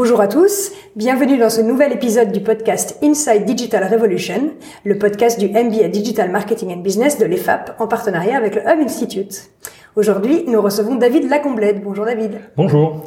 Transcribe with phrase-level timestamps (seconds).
[0.00, 4.52] Bonjour à tous, bienvenue dans ce nouvel épisode du podcast Inside Digital Revolution,
[4.84, 8.78] le podcast du MBA Digital Marketing and Business de l'EFAP en partenariat avec le Hub
[8.78, 9.50] Institute.
[9.96, 11.82] Aujourd'hui, nous recevons David Lacomblède.
[11.82, 12.38] Bonjour David.
[12.56, 13.04] Bonjour.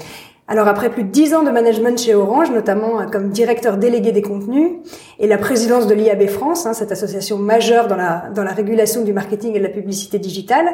[0.50, 4.12] Alors après plus de dix ans de management chez Orange, notamment euh, comme directeur délégué
[4.12, 4.72] des contenus
[5.18, 9.06] et la présidence de l'IAB France, hein, cette association majeure dans la, dans la régulation
[9.06, 10.68] du marketing et de la publicité digitale,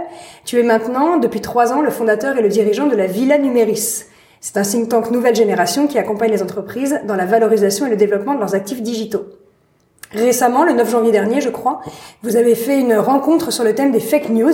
[0.45, 4.05] tu es maintenant, depuis trois ans, le fondateur et le dirigeant de la Villa Numéris.
[4.41, 7.97] C'est un think tank nouvelle génération qui accompagne les entreprises dans la valorisation et le
[7.97, 9.25] développement de leurs actifs digitaux.
[10.11, 11.81] Récemment, le 9 janvier dernier, je crois,
[12.23, 14.53] vous avez fait une rencontre sur le thème des fake news.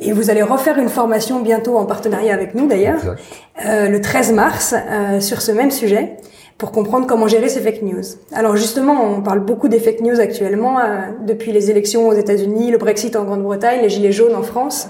[0.00, 3.16] Et vous allez refaire une formation bientôt en partenariat avec nous d'ailleurs,
[3.64, 6.16] euh, le 13 mars, euh, sur ce même sujet,
[6.58, 8.02] pour comprendre comment gérer ces fake news.
[8.32, 10.82] Alors justement, on parle beaucoup des fake news actuellement, euh,
[11.24, 14.88] depuis les élections aux États-Unis, le Brexit en Grande-Bretagne, les gilets jaunes en France.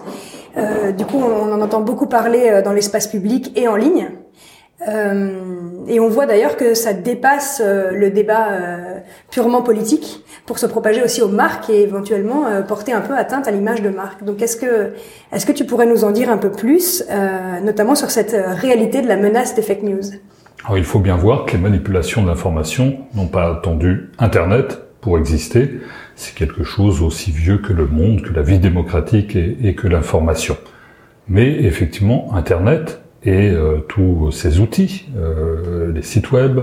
[0.56, 4.08] Euh, du coup, on en entend beaucoup parler euh, dans l'espace public et en ligne.
[4.88, 5.30] Euh,
[5.86, 8.98] et on voit d'ailleurs que ça dépasse euh, le débat euh,
[9.30, 13.52] purement politique pour se propager aussi aux marques et éventuellement porter un peu atteinte à
[13.52, 14.24] l'image de marque.
[14.24, 14.94] Donc est-ce que
[15.32, 17.04] est-ce que tu pourrais nous en dire un peu plus,
[17.62, 20.02] notamment sur cette réalité de la menace des fake news?
[20.64, 25.16] Alors il faut bien voir que les manipulations de l'information n'ont pas attendu Internet pour
[25.16, 25.80] exister.
[26.16, 30.56] C'est quelque chose aussi vieux que le monde, que la vie démocratique et, que l'information.
[31.28, 36.60] Mais effectivement, Internet et euh, tous ces outils, euh, les sites web,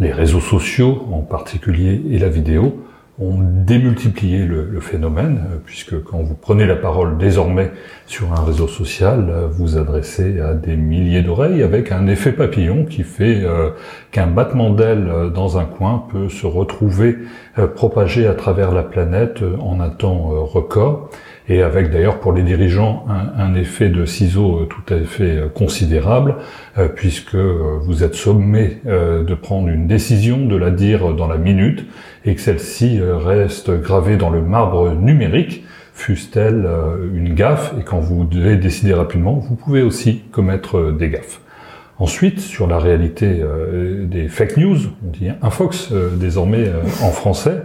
[0.00, 2.82] les réseaux sociaux en particulier et la vidéo,
[3.20, 7.72] ont démultiplié le, phénomène, euh, puisque quand vous prenez la parole désormais
[8.06, 13.02] sur un réseau social, vous adressez à des milliers d'oreilles avec un effet papillon qui
[13.02, 13.70] fait euh,
[14.12, 17.18] qu'un battement d'aile dans un coin peut se retrouver
[17.58, 21.10] euh, propagé à travers la planète en un temps record
[21.48, 26.36] et avec d'ailleurs pour les dirigeants un, effet de ciseau tout à fait considérable,
[26.76, 31.38] euh, puisque vous êtes sommé euh, de prendre une décision, de la dire dans la
[31.38, 31.86] minute,
[32.24, 35.64] et que celle-ci reste gravée dans le marbre numérique,
[35.94, 36.68] fût-elle
[37.14, 41.40] une gaffe, et quand vous devez décider rapidement, vous pouvez aussi commettre des gaffes.
[42.00, 47.10] Ensuite, sur la réalité euh, des fake news, on dit infox euh, désormais euh, en
[47.10, 47.62] français,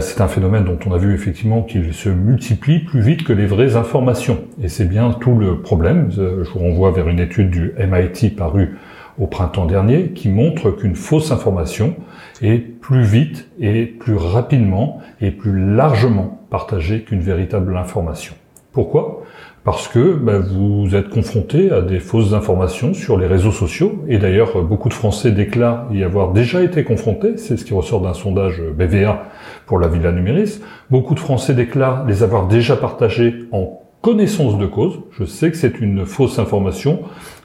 [0.00, 3.44] c'est un phénomène dont on a vu effectivement qu'il se multiplie plus vite que les
[3.44, 4.44] vraies informations.
[4.62, 6.10] Et c'est bien tout le problème.
[6.10, 8.78] Je vous renvoie vers une étude du MIT parue
[9.18, 11.96] au printemps dernier qui montre qu'une fausse information
[12.40, 18.34] est plus vite et plus rapidement et plus largement partagée qu'une véritable information.
[18.72, 19.23] Pourquoi?
[19.64, 24.04] Parce que bah, vous êtes confronté à des fausses informations sur les réseaux sociaux.
[24.08, 27.38] Et d'ailleurs, beaucoup de Français déclarent y avoir déjà été confrontés.
[27.38, 29.24] C'est ce qui ressort d'un sondage BVA
[29.64, 30.60] pour la Villa Numéris.
[30.90, 35.00] Beaucoup de Français déclarent les avoir déjà partagés en connaissance de cause.
[35.18, 37.00] Je sais que c'est une fausse information,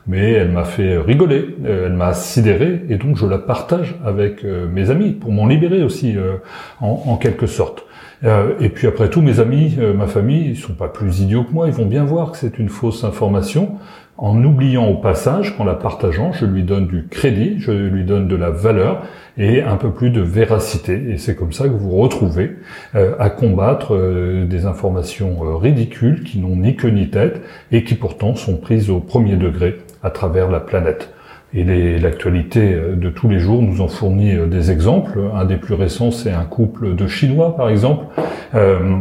[0.06, 4.44] mais elle m'a fait rigoler, euh, elle m'a sidéré, et donc je la partage avec
[4.44, 6.34] euh, mes amis pour m'en libérer aussi, euh,
[6.82, 7.86] en quelque sorte.
[8.26, 11.44] Euh, et puis après tout, mes amis, euh, ma famille, ils sont pas plus idiots
[11.44, 13.78] que moi, ils vont bien voir que c'est une fausse information.
[14.18, 18.28] En oubliant au passage qu'en la partageant, je lui donne du crédit, je lui donne
[18.28, 19.04] de la valeur
[19.38, 21.02] et un peu plus de véracité.
[21.10, 22.58] Et c'est comme ça que vous retrouvez
[22.96, 23.98] euh, à combattre
[24.46, 27.42] des informations ridicules qui n'ont ni queue ni tête
[27.72, 31.14] et qui pourtant sont prises au premier degré à travers la planète.
[31.54, 35.20] Et l'actualité euh, de tous les jours nous en fournit euh, des exemples.
[35.34, 38.06] Un des plus récents, c'est un couple de Chinois, par exemple,
[38.54, 38.98] euh,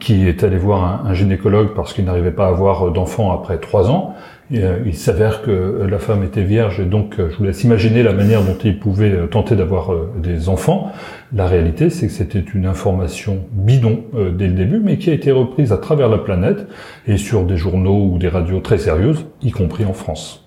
[0.00, 3.90] qui est allé voir un, gynécologue parce qu'il n'arrivait pas à avoir d'enfant après trois
[3.90, 4.14] ans.
[4.50, 8.42] Il s'avère que la femme était vierge et donc je vous laisse imaginer la manière
[8.42, 10.92] dont il pouvait tenter d'avoir des enfants.
[11.32, 15.32] La réalité, c'est que c'était une information bidon dès le début, mais qui a été
[15.32, 16.66] reprise à travers la planète
[17.06, 20.41] et sur des journaux ou des radios très sérieuses, y compris en France.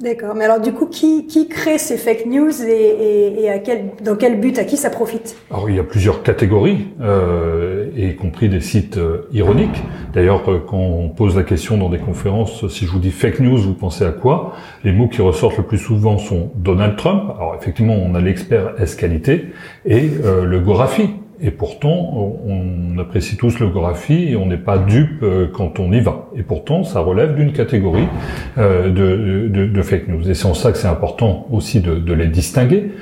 [0.00, 0.34] D'accord.
[0.34, 3.90] Mais alors du coup, qui, qui crée ces fake news et, et, et à quel,
[4.02, 5.36] dans quel but, à qui ça profite?
[5.50, 9.82] Alors il y a plusieurs catégories, euh, y compris des sites euh, ironiques.
[10.14, 13.40] D'ailleurs, euh, quand on pose la question dans des conférences, si je vous dis fake
[13.40, 14.54] news, vous pensez à quoi?
[14.84, 17.34] Les mots qui ressortent le plus souvent sont Donald Trump.
[17.36, 19.52] Alors effectivement, on a l'expert S-qualité
[19.84, 21.10] et euh, le Gorafi.
[21.40, 25.92] Et pourtant, on apprécie tous le graphie et on n'est pas dupe euh, quand on
[25.92, 26.28] y va.
[26.36, 28.06] Et pourtant, ça relève d'une catégorie
[28.56, 30.30] euh, de, fake news.
[30.30, 32.92] Et c'est en ça que c'est important aussi de, les distinguer,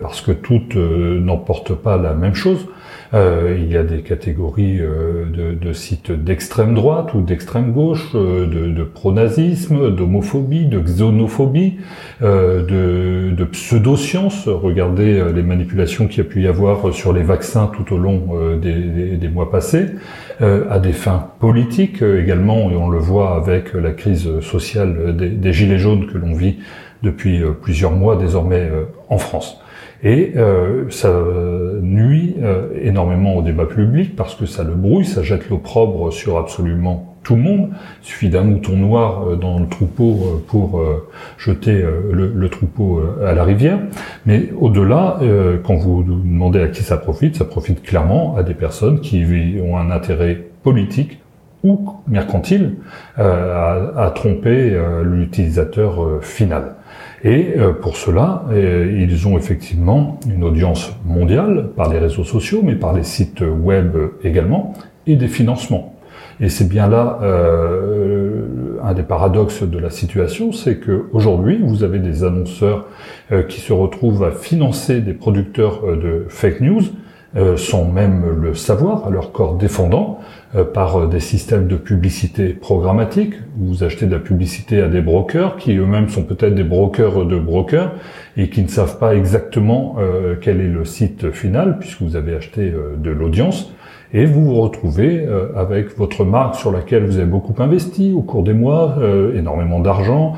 [0.00, 2.66] parce que toutes n'emportent pas la même chose.
[3.14, 8.08] Euh, il y a des catégories euh, de, de, sites d'extrême droite ou d'extrême gauche,
[8.14, 11.76] euh, de, de pronazisme, d'homophobie, de xénophobie,
[12.22, 14.48] de, de pseudosciences.
[14.48, 18.56] Regardez les manipulations qu'il y a pu y avoir sur les vaccins tout au long
[18.60, 19.86] des, des, des, mois passés,
[20.40, 25.52] à des fins politiques également, et on le voit avec la crise sociale des, des
[25.52, 26.58] gilets jaunes que l'on vit
[27.02, 28.68] depuis plusieurs mois désormais
[29.08, 29.61] en France.
[30.04, 31.12] Et euh, ça
[31.80, 36.38] nuit euh, énormément au débat public parce que ça le brouille, ça jette l'opprobre sur
[36.38, 37.70] absolument tout le monde.
[38.02, 41.08] Il suffit d'un mouton noir euh, dans le troupeau euh, pour euh,
[41.38, 43.78] jeter le, troupeau à la rivière.
[44.26, 45.18] Mais au-delà,
[45.64, 49.24] quand vous demandez à qui ça profite, ça profite clairement à des personnes qui
[49.64, 51.18] ont un intérêt politique
[51.64, 52.74] ou mercantile
[53.16, 56.74] à, tromper l'utilisateur final.
[57.24, 62.62] Et euh, pour cela, euh, ils ont effectivement une audience mondiale par les réseaux sociaux,
[62.64, 64.74] mais par les sites web également,
[65.06, 65.94] et des financements.
[66.40, 71.84] Et c'est bien là euh, un des paradoxes de la situation, c'est que aujourd'hui vous
[71.84, 72.86] avez des annonceurs
[73.48, 76.82] qui se retrouvent à financer des producteurs de fake news
[77.56, 80.20] sans même le savoir, à leur corps défendant,
[80.74, 83.34] par euh, des systèmes de publicité programmatique.
[83.56, 87.38] Vous achetez de la publicité à des brokers qui eux-mêmes sont peut-être des brokers de
[87.38, 87.92] brokers
[88.36, 89.96] et qui ne savent pas exactement
[90.40, 93.72] quel est le site final puisque vous avez acheté de l'audience.
[94.14, 98.42] Et vous vous retrouvez avec votre marque sur laquelle vous avez beaucoup investi au cours
[98.42, 98.96] des mois,
[99.34, 100.34] énormément d'argent,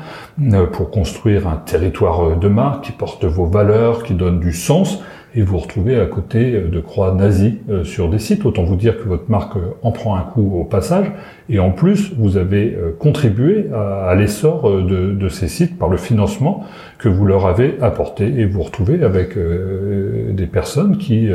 [0.73, 5.01] pour construire un territoire de marque qui porte vos valeurs, qui donne du sens,
[5.35, 8.45] et vous retrouvez à côté de croix nazies euh, sur des sites.
[8.45, 11.11] Autant vous dire que votre marque euh, en prend un coup au passage.
[11.49, 15.97] Et en plus, vous avez euh, contribué à, l'essor de, de, ces sites par le
[15.97, 16.63] financement
[17.05, 18.25] que vous leur avez apporté.
[18.25, 21.29] Et vous retrouvez avec des personnes qui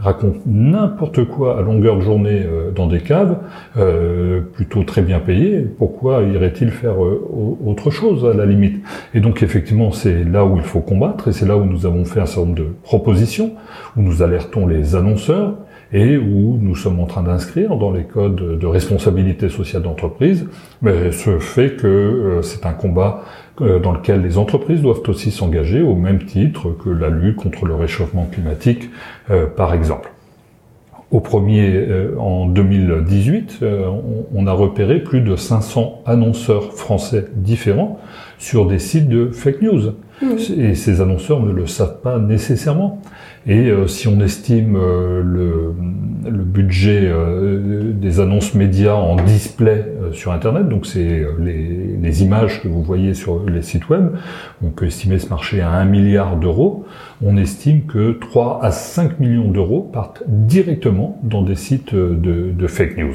[0.00, 2.44] racontent n'importe quoi à longueur de journée
[2.74, 3.36] dans des caves,
[4.54, 5.60] plutôt très bien payées.
[5.60, 8.82] Pourquoi irait-il faire autre chose à la limite?
[9.14, 12.04] Et donc effectivement, c'est là où il faut combattre et c'est là où nous avons
[12.04, 13.52] fait un certain nombre de propositions
[13.96, 15.54] où nous alertons les annonceurs
[15.92, 20.48] et où nous sommes en train d'inscrire dans les codes de responsabilité sociale d'entreprise
[20.82, 25.30] mais ce fait que euh, c'est un combat euh, dans lequel les entreprises doivent aussi
[25.30, 28.90] s'engager au même titre que la lutte contre le réchauffement climatique,
[29.30, 30.12] euh, par exemple.
[31.12, 31.86] Au premier,
[32.18, 33.60] en 2018,
[34.34, 38.00] on a repéré plus de 500 annonceurs français différents
[38.38, 39.92] sur des sites de fake news.
[40.20, 40.26] Mmh.
[40.58, 43.00] Et ces annonceurs ne le savent pas nécessairement.
[43.48, 45.72] Et euh, si on estime euh, le,
[46.28, 52.60] le, budget euh, des annonces médias en display sur Internet, donc c'est les, les, images
[52.60, 54.16] que vous voyez sur les sites web,
[54.64, 56.86] on peut estimer ce marché à 1 milliard d'euros.
[57.24, 62.66] On estime que 3 à 5 millions d'euros partent directement dans des sites de, de,
[62.66, 63.14] fake news.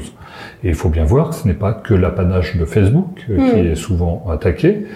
[0.64, 3.66] Et il faut bien voir que ce n'est pas que l'apanage de Facebook qui mmh.
[3.72, 4.86] est souvent attaqué.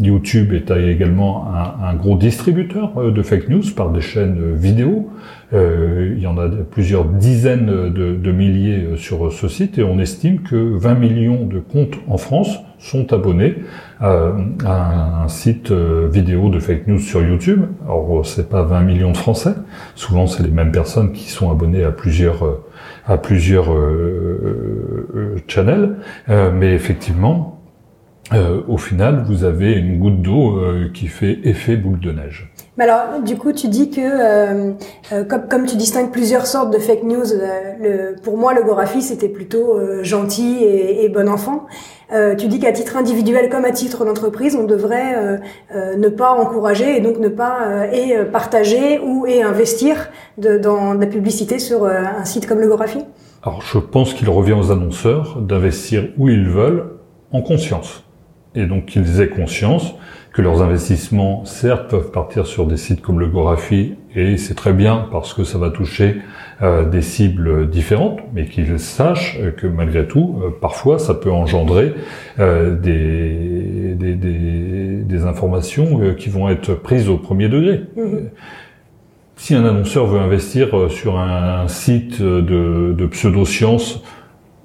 [0.00, 5.08] YouTube est également un, un gros distributeur de fake news par des chaînes vidéo.
[5.52, 9.98] Euh, il y en a plusieurs dizaines de, milliers euh, sur ce site et on
[9.98, 13.56] estime que 20 millions de comptes en France sont abonnés
[14.00, 17.62] à, un site euh, vidéo de fake news sur YouTube.
[17.84, 19.54] Alors c'est pas 20 millions de Français,
[19.94, 22.60] souvent c'est les mêmes personnes qui sont abonnées à plusieurs
[23.06, 23.66] à plusieurs
[25.48, 25.96] channels,
[26.28, 27.60] mais effectivement
[28.68, 30.60] au final, vous avez une goutte d'eau
[30.94, 32.51] qui fait effet boule de neige.
[32.78, 34.72] Mais alors, du coup, tu dis que, euh,
[35.12, 37.72] euh, comme, tu distingues plusieurs sortes de fake news, euh,
[38.14, 41.66] le, pour moi, le Gorafi, c'était plutôt gentil et, et, bon enfant.
[42.38, 45.40] tu dis qu'à titre individuel comme à titre d'entreprise, on devrait
[45.74, 51.00] ne pas encourager et donc ne pas et partager ou et investir de, dans de
[51.00, 53.00] la publicité sur un site comme le Gorafi
[53.42, 56.98] Alors, je pense qu'il revient aux annonceurs d'investir où ils veulent
[57.32, 58.04] en conscience.
[58.54, 59.94] Et donc qu'ils aient conscience
[60.32, 64.72] que leurs investissements, certes, peuvent partir sur des sites comme le Gorafi, et c'est très
[64.72, 66.16] bien parce que ça va toucher
[66.62, 71.94] euh, des cibles différentes, mais qu'ils sachent que malgré tout, euh, parfois, ça peut engendrer
[72.38, 77.82] euh, des, des, des, des, informations qui vont être prises au premier degré.
[77.96, 78.02] Mmh.
[79.36, 84.02] Si un annonceur veut investir sur un, site de, de pseudosciences,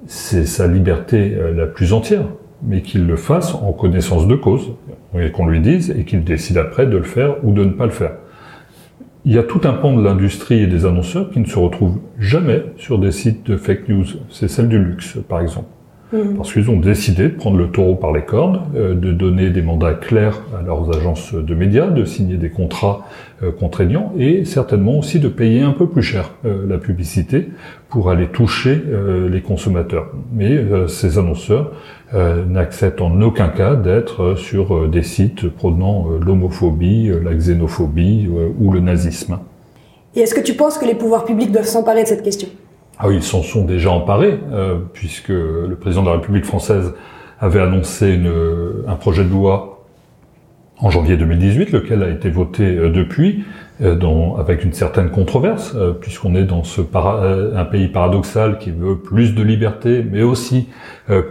[0.05, 2.25] c'est sa liberté la plus entière
[2.63, 4.73] mais qu'il le fasse en connaissance de cause,
[5.19, 7.85] et qu'on lui dise, et qu'il décide après de le faire ou de ne pas
[7.85, 8.13] le faire.
[9.25, 11.99] Il y a tout un pan de l'industrie et des annonceurs qui ne se retrouvent
[12.17, 14.05] jamais sur des sites de fake news.
[14.29, 15.67] C'est celle du luxe, par exemple.
[16.13, 16.35] Mmh.
[16.37, 19.61] Parce qu'ils ont décidé de prendre le taureau par les cornes, euh, de donner des
[19.61, 23.05] mandats clairs à leurs agences de médias, de signer des contrats
[23.43, 27.49] euh, contraignants et certainement aussi de payer un peu plus cher euh, la publicité
[27.89, 28.83] pour aller toucher
[29.29, 30.11] les consommateurs.
[30.33, 30.59] Mais
[30.89, 31.71] ces annonceurs
[32.13, 39.39] n'acceptent en aucun cas d'être sur des sites prônant l'homophobie, la xénophobie ou le nazisme.
[40.15, 42.47] Et est-ce que tu penses que les pouvoirs publics doivent s'emparer de cette question?
[42.97, 46.93] Ah oui, ils s'en sont déjà emparés, euh, puisque le président de la République française
[47.39, 48.31] avait annoncé une,
[48.87, 49.85] un projet de loi
[50.79, 53.43] en janvier 2018, lequel a été voté depuis,
[53.79, 59.35] dans, avec une certaine controverse, puisqu'on est dans ce un pays paradoxal qui veut plus
[59.35, 60.69] de liberté, mais aussi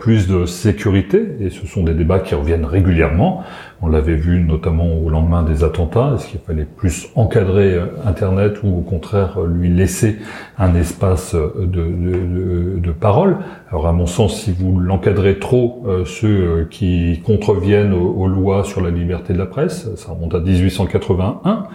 [0.00, 3.42] plus de sécurité, et ce sont des débats qui reviennent régulièrement.
[3.82, 6.12] On l'avait vu notamment au lendemain des attentats.
[6.14, 10.16] Est-ce qu'il fallait plus encadrer euh, Internet ou au contraire euh, lui laisser
[10.58, 13.36] un espace euh, de, de, de, parole?
[13.70, 18.90] Alors à mon sens, si vous l'encadrez trop, ceux qui contreviennent aux, lois sur la
[18.90, 21.66] liberté de la presse, ça remonte à 1881,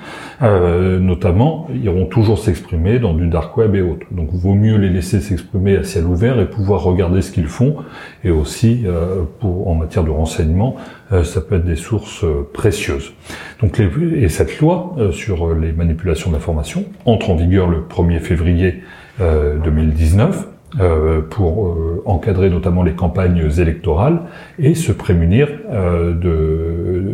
[0.42, 4.08] euh, notamment, iront toujours s'exprimer dans du dark web et autres.
[4.12, 7.76] Donc, vaut mieux les laisser s'exprimer à ciel ouvert et pouvoir regarder ce qu'ils font.
[8.24, 8.86] Et aussi,
[9.40, 10.78] pour en matière de renseignement,
[11.24, 13.14] ça peut être des sources précieuses.
[13.62, 18.84] Donc, et cette loi sur les manipulations d'informations entre en vigueur le 1er février
[19.20, 20.48] 2019
[20.80, 24.22] euh, pour euh, encadrer notamment les campagnes électorales
[24.58, 26.14] et se prémunir euh,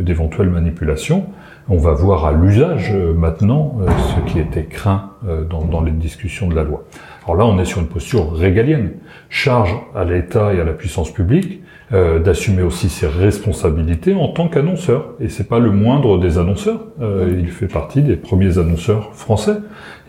[0.03, 1.25] d'éventuelles manipulations.
[1.67, 5.11] On va voir à l'usage maintenant ce qui était craint
[5.49, 6.85] dans, dans, les discussions de la loi.
[7.25, 8.91] Alors là, on est sur une posture régalienne.
[9.29, 11.61] Charge à l'État et à la puissance publique
[11.93, 15.13] euh, d'assumer aussi ses responsabilités en tant qu'annonceur.
[15.21, 16.81] Et c'est pas le moindre des annonceurs.
[17.01, 19.55] Euh, il fait partie des premiers annonceurs français.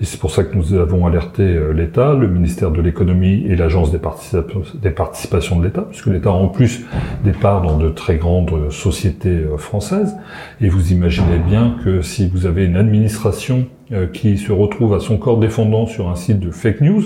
[0.00, 3.54] Et c'est pour ça que nous avons alerté euh, l'État, le ministère de l'économie et
[3.54, 4.00] l'agence des,
[4.82, 6.85] des, participations de l'État, puisque l'État a en plus
[7.23, 10.16] des parts dans de très grandes sociétés françaises.
[10.61, 13.77] Et vous imaginez bien que si vous avez une administration euh,
[14.12, 17.02] qui se retrouve à son corps défendant sur un site de fake news,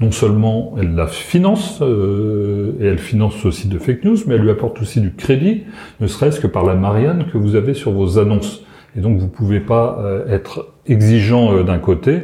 [0.00, 4.34] non seulement elle la finance, euh, et elle finance ce site de fake news, mais
[4.34, 5.64] elle lui apporte aussi du crédit,
[6.00, 8.64] ne serait-ce que par la Marianne que vous avez sur vos annonces.
[8.96, 12.22] Et donc vous pouvez pas euh, être exigeant d'un côté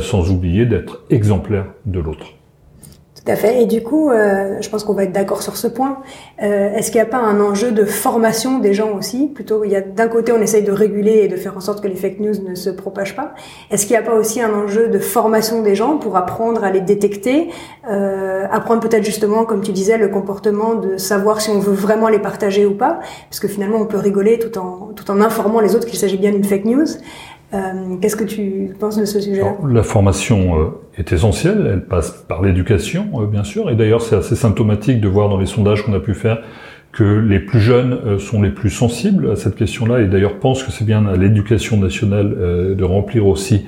[0.00, 2.39] sans oublier d'être exemplaire de l'autre.
[3.22, 3.62] Tout à fait.
[3.62, 5.98] Et du coup, euh, je pense qu'on va être d'accord sur ce point.
[6.42, 9.28] Euh, Est-ce qu'il n'y a pas un enjeu de formation des gens aussi?
[9.28, 11.82] Plutôt, il y a d'un côté, on essaye de réguler et de faire en sorte
[11.82, 13.34] que les fake news ne se propagent pas.
[13.70, 16.70] Est-ce qu'il n'y a pas aussi un enjeu de formation des gens pour apprendre à
[16.70, 17.50] les détecter,
[17.90, 22.08] euh, apprendre peut-être justement, comme tu disais, le comportement de savoir si on veut vraiment
[22.08, 25.60] les partager ou pas, parce que finalement, on peut rigoler tout en tout en informant
[25.60, 26.86] les autres qu'il s'agit bien d'une fake news.
[27.52, 30.66] Euh, qu'est-ce que tu penses de ce sujet La formation euh,
[30.96, 35.08] est essentielle, elle passe par l'éducation, euh, bien sûr, et d'ailleurs c'est assez symptomatique de
[35.08, 36.42] voir dans les sondages qu'on a pu faire
[36.92, 40.72] que les plus jeunes sont les plus sensibles à cette question-là, et d'ailleurs pensent que
[40.72, 42.34] c'est bien à l'éducation nationale
[42.76, 43.64] de remplir aussi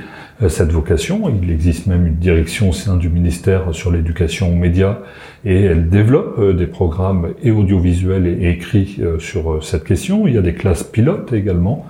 [0.48, 1.32] cette vocation.
[1.40, 4.98] Il existe même une direction au sein du ministère sur l'éducation aux médias
[5.44, 10.26] et elle développe des programmes et audiovisuels et écrits sur cette question.
[10.26, 11.86] Il y a des classes pilotes également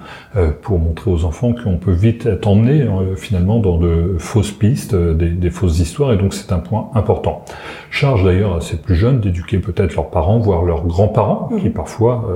[0.62, 2.86] pour montrer aux enfants qu'on peut vite être emmené
[3.16, 7.44] finalement dans de fausses pistes, des, des fausses histoires, et donc c'est un point important.
[7.90, 11.72] Charge d'ailleurs à ces plus jeunes d'éduquer peut-être leurs parents, voire leurs grands-parents, qui mhm.
[11.72, 12.28] parfois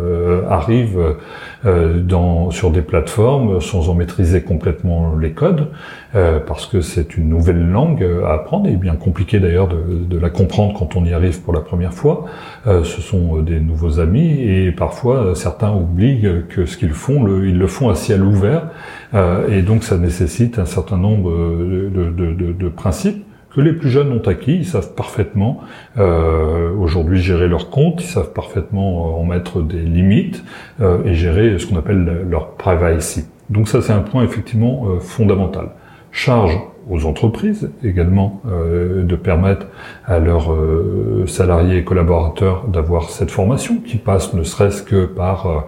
[0.48, 1.16] arrivent
[1.64, 5.68] dans, sur des plateformes sans en maîtriser complètement les codes,
[6.12, 10.30] parce que c'est une nouvelle langue à apprendre, et bien compliqué d'ailleurs de, de la
[10.30, 12.24] comprendre quand on y arrive pour la première fois,
[12.66, 16.92] euh, ce sont euh, des nouveaux amis et parfois euh, certains oublient que ce qu'ils
[16.92, 18.68] font, le, ils le font à ciel ouvert
[19.48, 23.24] et donc ça nécessite un certain nombre de, de, principes
[23.56, 25.60] que les plus jeunes ont acquis, ils savent parfaitement
[25.96, 30.44] euh, aujourd'hui gérer leur compte, ils savent parfaitement en mettre des limites
[30.82, 33.24] euh, et gérer ce qu'on appelle leur privacy.
[33.48, 35.70] Donc ça c'est un point effectivement euh, fondamental.
[36.16, 36.58] Charge
[36.88, 39.66] aux entreprises également euh, de permettre
[40.06, 45.66] à leurs euh, salariés et collaborateurs d'avoir cette formation qui passe ne serait-ce que par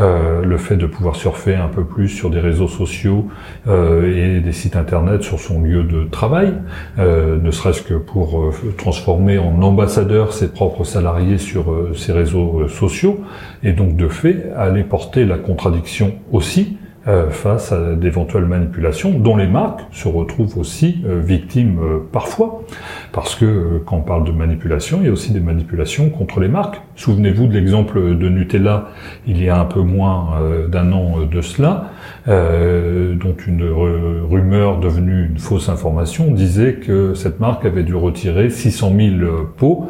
[0.00, 3.26] euh, le fait de pouvoir surfer un peu plus sur des réseaux sociaux
[3.68, 6.54] et des sites internet sur son lieu de travail,
[6.98, 13.20] ne serait-ce que pour transformer en ambassadeur ses propres salariés sur ces réseaux sociaux
[13.62, 16.78] et donc de fait aller porter la contradiction aussi
[17.08, 22.62] euh, face à d'éventuelles manipulations dont les marques se retrouvent aussi euh, victimes euh, parfois.
[23.10, 26.48] Parce que quand on parle de manipulation, il y a aussi des manipulations contre les
[26.48, 26.78] marques.
[26.96, 28.88] Souvenez-vous de l'exemple de Nutella
[29.26, 30.28] il y a un peu moins
[30.68, 31.90] d'un an de cela,
[32.26, 33.64] dont une
[34.30, 39.88] rumeur devenue une fausse information disait que cette marque avait dû retirer 600 000 pots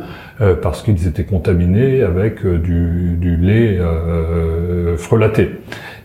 [0.62, 3.78] parce qu'ils étaient contaminés avec du, du lait
[4.96, 5.50] frelaté.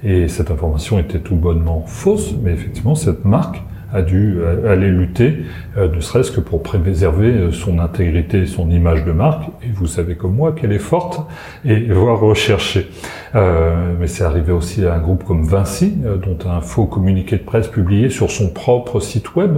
[0.05, 3.61] Et cette information était tout bonnement fausse, mais effectivement, cette marque
[3.95, 5.45] a dû euh, aller lutter,
[5.77, 9.45] euh, ne serait-ce que pour préserver euh, son intégrité, son image de marque.
[9.63, 11.21] Et vous savez comme moi qu'elle est forte
[11.63, 12.87] et voire recherchée.
[13.33, 15.93] mais c'est arrivé aussi à un groupe comme Vinci,
[16.23, 19.57] dont un faux communiqué de presse publié sur son propre site web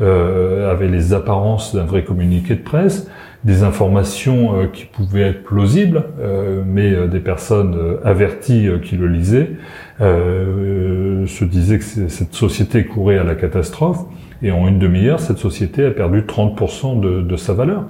[0.00, 3.08] avait les apparences d'un vrai communiqué de presse
[3.46, 6.04] des informations qui pouvaient être plausibles,
[6.66, 9.52] mais des personnes averties qui le lisaient
[10.00, 14.04] se disait que cette société courait à la catastrophe.
[14.42, 17.84] Et en une demi-heure, cette société a perdu 30% de, de, sa valeur.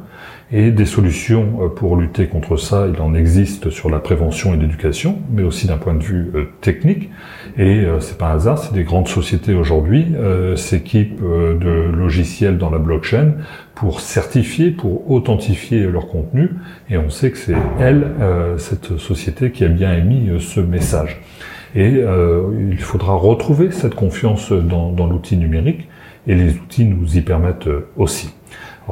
[0.53, 4.57] Et des solutions euh, pour lutter contre ça, il en existe sur la prévention et
[4.57, 7.11] l'éducation, mais aussi d'un point de vue euh, technique.
[7.59, 10.07] Et euh, c'est pas un hasard, c'est des grandes sociétés aujourd'hui
[10.57, 13.35] s'équipent de logiciels dans la blockchain
[13.75, 16.51] pour certifier, pour authentifier leur contenu.
[16.91, 18.13] Et on sait que c'est elle,
[18.59, 21.21] cette société, qui a bien émis ce message.
[21.75, 22.03] Et
[22.71, 25.89] il faudra retrouver cette confiance dans, l'outil numérique
[26.27, 28.35] et les outils nous y permettent aussi.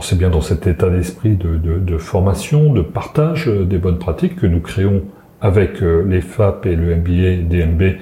[0.01, 4.47] C'est bien dans cet état d'esprit de, formation, de partage euh, des bonnes pratiques que
[4.47, 5.03] nous créons
[5.41, 7.99] avec euh, les FAP et le MBA DNB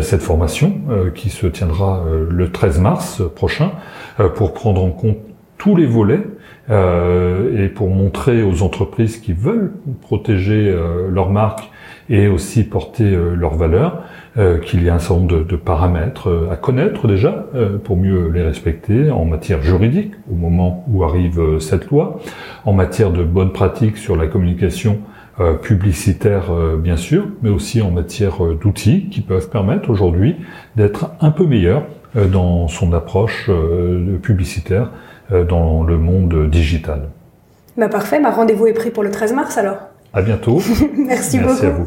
[0.00, 0.80] cette formation
[1.14, 3.72] qui se tiendra le 13 mars prochain
[4.34, 5.18] pour prendre en compte
[5.58, 6.22] tous les volets
[6.68, 10.74] et pour montrer aux entreprises qui veulent protéger
[11.10, 11.70] leur marque
[12.08, 14.02] et aussi porter leurs valeurs
[14.36, 17.96] euh, qu'il y a un certain nombre de, paramètres euh, à connaître déjà euh, pour
[17.96, 22.18] mieux les respecter en matière juridique au moment où arrive cette loi,
[22.64, 24.98] en matière de bonnes pratiques sur la communication
[25.62, 26.44] publicitaire
[26.78, 30.36] bien sûr, mais aussi en matière d'outils qui peuvent permettre aujourd'hui
[30.76, 33.50] d'être un peu meilleur dans son approche
[34.22, 34.92] publicitaire
[35.48, 37.08] dans le monde digital.
[37.76, 39.93] Bah parfait, ma rendez-vous est pris pour le 13 mars alors.
[40.14, 40.62] À bientôt.
[40.96, 41.66] Merci, Merci beaucoup.
[41.66, 41.86] à vous.